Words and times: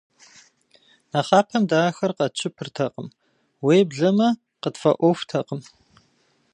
Нэхъапэм 1.11 1.63
дэ 1.69 1.77
ахэр 1.89 2.11
къэтщыпыртэкъым, 2.17 3.07
уеблэмэ 3.65 4.27
къытфӏэӏуэхутэкъым. 4.61 5.61